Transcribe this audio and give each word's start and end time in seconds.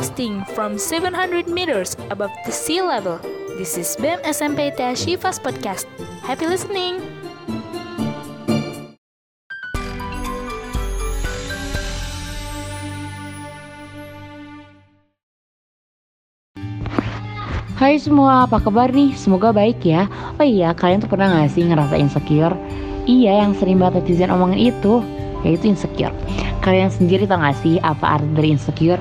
Broadcasting 0.00 0.40
from 0.56 0.80
700 0.80 1.44
meters 1.44 1.92
above 2.08 2.32
the 2.48 2.52
sea 2.56 2.80
level. 2.80 3.20
This 3.60 3.76
is 3.76 3.92
BEM 4.00 4.16
SMP 4.24 4.72
Tia 4.72 4.96
Podcast. 4.96 5.84
Happy 6.24 6.48
listening! 6.48 7.04
Hai 17.76 18.00
semua, 18.00 18.48
apa 18.48 18.56
kabar 18.56 18.88
nih? 18.88 19.12
Semoga 19.20 19.52
baik 19.52 19.84
ya 19.84 20.08
Oh 20.40 20.46
iya, 20.48 20.72
kalian 20.72 21.04
tuh 21.04 21.12
pernah 21.12 21.44
gak 21.44 21.52
sih 21.52 21.68
ngerasa 21.68 22.00
insecure? 22.00 22.56
Iya, 23.04 23.44
yang 23.44 23.52
sering 23.52 23.76
banget 23.76 24.08
netizen 24.08 24.32
omongin 24.32 24.72
itu 24.72 25.04
Yaitu 25.46 25.72
insecure 25.72 26.12
Kalian 26.60 26.92
sendiri 26.92 27.24
tau 27.24 27.40
gak 27.40 27.56
sih 27.64 27.80
apa 27.80 28.20
arti 28.20 28.28
dari 28.36 28.48
insecure? 28.52 29.00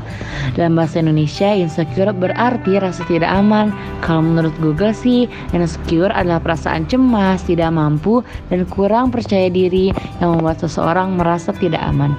Dalam 0.56 0.80
bahasa 0.80 1.04
Indonesia, 1.04 1.52
insecure 1.52 2.16
berarti 2.16 2.80
rasa 2.80 3.04
tidak 3.06 3.28
aman 3.28 3.76
Kalau 4.00 4.24
menurut 4.24 4.56
Google 4.64 4.96
sih, 4.96 5.28
insecure 5.52 6.12
adalah 6.16 6.40
perasaan 6.40 6.88
cemas, 6.88 7.44
tidak 7.44 7.70
mampu, 7.76 8.24
dan 8.48 8.64
kurang 8.72 9.12
percaya 9.12 9.52
diri 9.52 9.92
Yang 10.24 10.30
membuat 10.40 10.58
seseorang 10.64 11.20
merasa 11.20 11.52
tidak 11.52 11.84
aman 11.84 12.16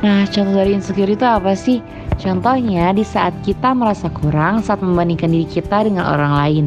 Nah, 0.00 0.24
contoh 0.32 0.56
dari 0.56 0.72
insecure 0.72 1.12
itu 1.12 1.28
apa 1.28 1.52
sih? 1.52 1.84
Contohnya 2.16 2.92
di 2.96 3.04
saat 3.04 3.36
kita 3.44 3.76
merasa 3.76 4.08
kurang 4.12 4.64
saat 4.64 4.80
membandingkan 4.80 5.28
diri 5.28 5.48
kita 5.48 5.84
dengan 5.84 6.08
orang 6.08 6.32
lain. 6.36 6.64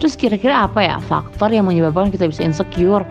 Terus 0.00 0.16
kira-kira 0.16 0.68
apa 0.68 0.80
ya 0.84 0.96
faktor 1.00 1.48
yang 1.48 1.64
menyebabkan 1.68 2.12
kita 2.12 2.28
bisa 2.28 2.44
insecure? 2.44 3.04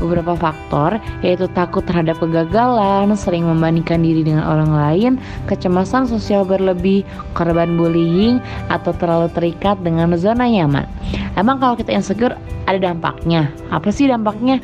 Beberapa 0.00 0.32
faktor 0.34 0.96
yaitu 1.20 1.44
takut 1.52 1.84
terhadap 1.84 2.16
kegagalan, 2.18 3.12
sering 3.12 3.44
membandingkan 3.44 4.00
diri 4.00 4.24
dengan 4.24 4.48
orang 4.48 4.72
lain, 4.72 5.12
kecemasan 5.44 6.08
sosial 6.08 6.48
berlebih, 6.48 7.04
korban 7.36 7.76
bullying, 7.76 8.40
atau 8.72 8.96
terlalu 8.96 9.28
terikat 9.36 9.76
dengan 9.84 10.16
zona 10.16 10.48
nyaman. 10.48 10.88
Emang 11.36 11.60
kalau 11.60 11.76
kita 11.76 11.92
insecure 11.92 12.34
ada 12.64 12.80
dampaknya? 12.80 13.52
Apa 13.68 13.92
sih 13.92 14.08
dampaknya? 14.08 14.58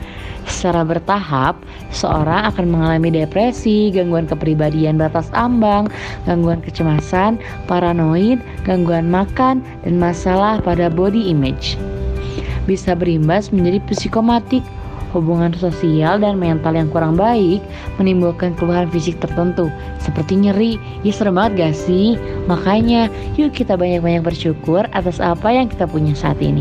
Secara 0.47 0.87
bertahap, 0.87 1.59
seorang 1.91 2.47
akan 2.55 2.71
mengalami 2.71 3.11
depresi, 3.11 3.91
gangguan 3.91 4.31
kepribadian 4.31 4.95
batas 4.95 5.27
ambang, 5.35 5.91
gangguan 6.23 6.63
kecemasan, 6.63 7.43
paranoid, 7.67 8.39
gangguan 8.63 9.11
makan, 9.11 9.59
dan 9.83 9.95
masalah 9.99 10.63
pada 10.63 10.87
body 10.87 11.35
image. 11.35 11.75
Bisa 12.71 12.95
berimbas 12.95 13.51
menjadi 13.51 13.83
psikomatik, 13.91 14.63
hubungan 15.19 15.51
sosial 15.59 16.23
dan 16.23 16.39
mental 16.39 16.79
yang 16.79 16.87
kurang 16.95 17.19
baik 17.19 17.59
menimbulkan 17.99 18.55
keluhan 18.55 18.87
fisik 18.95 19.19
tertentu 19.19 19.67
seperti 19.99 20.39
nyeri. 20.39 20.79
Ya 21.03 21.11
serem 21.11 21.35
banget 21.35 21.53
gak 21.59 21.75
sih? 21.75 22.15
Makanya 22.47 23.11
yuk 23.35 23.51
kita 23.51 23.75
banyak-banyak 23.75 24.23
bersyukur 24.23 24.87
atas 24.95 25.19
apa 25.19 25.51
yang 25.51 25.67
kita 25.67 25.91
punya 25.91 26.15
saat 26.15 26.39
ini. 26.39 26.55